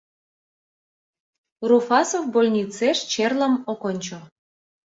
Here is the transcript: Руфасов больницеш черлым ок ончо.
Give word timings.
Руфасов 1.69 2.23
больницеш 2.35 2.97
черлым 3.11 3.53
ок 3.71 3.81
ончо. 3.89 4.17